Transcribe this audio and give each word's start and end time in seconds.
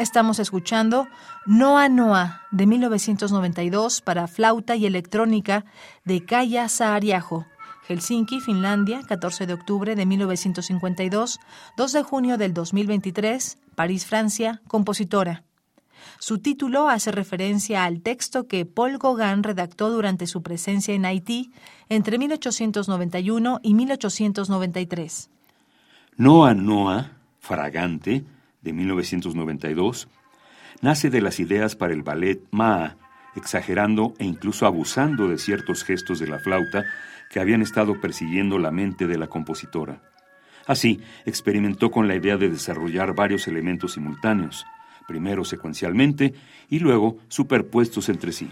Estamos 0.00 0.38
escuchando 0.38 1.08
Noa 1.44 1.90
Noa 1.90 2.46
de 2.50 2.64
1992 2.64 4.00
para 4.00 4.28
flauta 4.28 4.74
y 4.74 4.86
electrónica 4.86 5.66
de 6.06 6.24
Kaya 6.24 6.70
Saariajo, 6.70 7.44
Helsinki, 7.86 8.40
Finlandia, 8.40 9.02
14 9.06 9.46
de 9.46 9.52
octubre 9.52 9.94
de 9.94 10.06
1952, 10.06 11.38
2 11.76 11.92
de 11.92 12.02
junio 12.02 12.38
del 12.38 12.54
2023, 12.54 13.58
París, 13.74 14.06
Francia, 14.06 14.62
compositora. 14.68 15.44
Su 16.18 16.38
título 16.38 16.88
hace 16.88 17.12
referencia 17.12 17.84
al 17.84 18.00
texto 18.00 18.48
que 18.48 18.64
Paul 18.64 18.96
Gauguin 18.96 19.42
redactó 19.42 19.90
durante 19.90 20.26
su 20.26 20.42
presencia 20.42 20.94
en 20.94 21.04
Haití 21.04 21.52
entre 21.90 22.16
1891 22.16 23.60
y 23.62 23.74
1893. 23.74 25.28
Noa 26.16 26.54
Noa, 26.54 27.10
fragante, 27.38 28.24
de 28.62 28.72
1992, 28.72 30.08
nace 30.82 31.10
de 31.10 31.20
las 31.20 31.40
ideas 31.40 31.76
para 31.76 31.92
el 31.92 32.02
ballet 32.02 32.42
Maa, 32.50 32.96
exagerando 33.36 34.14
e 34.18 34.24
incluso 34.24 34.66
abusando 34.66 35.28
de 35.28 35.38
ciertos 35.38 35.84
gestos 35.84 36.18
de 36.18 36.26
la 36.26 36.38
flauta 36.38 36.84
que 37.30 37.40
habían 37.40 37.62
estado 37.62 38.00
persiguiendo 38.00 38.58
la 38.58 38.70
mente 38.70 39.06
de 39.06 39.18
la 39.18 39.28
compositora. 39.28 40.02
Así, 40.66 41.00
experimentó 41.24 41.90
con 41.90 42.08
la 42.08 42.16
idea 42.16 42.36
de 42.36 42.48
desarrollar 42.48 43.14
varios 43.14 43.48
elementos 43.48 43.94
simultáneos, 43.94 44.66
primero 45.06 45.44
secuencialmente 45.44 46.34
y 46.68 46.78
luego 46.78 47.18
superpuestos 47.28 48.08
entre 48.08 48.32
sí. 48.32 48.50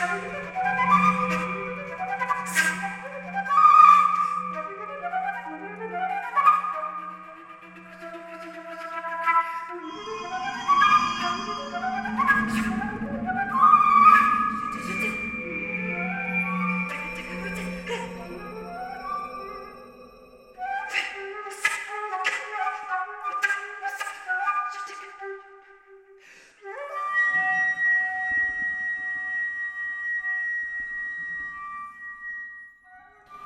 Música 0.00 0.79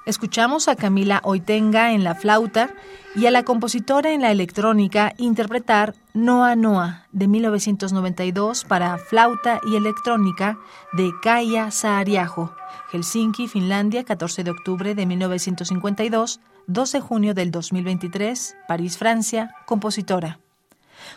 Escuchamos 0.06 0.69
a 0.69 0.77
Camila 0.77 1.21
Oitenga 1.25 1.93
en 1.93 2.05
la 2.05 2.15
flauta 2.15 2.75
y 3.17 3.25
a 3.25 3.31
la 3.31 3.43
compositora 3.43 4.12
en 4.12 4.21
la 4.21 4.33
electrónica 4.33 5.15
interpretar 5.17 5.95
Noa 6.12 6.56
Noa 6.56 7.06
de 7.12 7.27
1992 7.27 8.65
para 8.65 8.99
flauta 8.99 9.61
y 9.67 9.77
electrónica 9.77 10.59
de 10.93 11.11
Kaya 11.23 11.71
Saariajo, 11.71 12.55
Helsinki, 12.93 13.49
Finlandia, 13.49 14.05
14 14.05 14.45
de 14.45 14.51
octubre 14.51 14.95
de 14.95 15.06
1952, 15.06 16.41
12 16.67 16.99
de 16.99 17.03
junio 17.03 17.35
del 17.35 17.51
2023, 17.51 18.56
París, 18.69 18.99
Francia, 18.99 19.55
compositora 19.65 20.39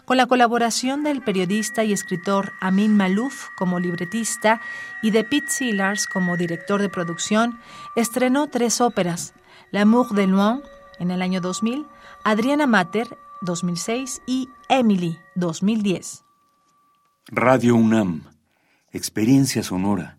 con 0.05 0.17
la 0.17 0.27
colaboración 0.27 1.03
del 1.03 1.21
periodista 1.21 1.83
y 1.83 1.93
escritor 1.93 2.53
Amin 2.59 2.95
Malouf 2.95 3.47
como 3.57 3.79
libretista 3.79 4.61
y 5.01 5.11
de 5.11 5.23
Pete 5.23 5.49
Sillars 5.49 6.07
como 6.07 6.37
director 6.37 6.81
de 6.81 6.89
producción, 6.89 7.59
estrenó 7.95 8.47
tres 8.47 8.81
óperas, 8.81 9.33
L'amour 9.71 10.13
de 10.13 10.27
Loin 10.27 10.61
en 10.99 11.11
el 11.11 11.21
año 11.21 11.41
2000, 11.41 11.85
Adriana 12.23 12.67
Mater 12.67 13.17
2006 13.41 14.21
y 14.25 14.49
Emily 14.69 15.17
2010. 15.35 16.23
Radio 17.27 17.75
UNAM, 17.75 18.23
experiencia 18.91 19.63
sonora. 19.63 20.16